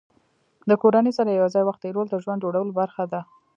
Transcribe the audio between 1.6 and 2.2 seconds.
وخت تېرول د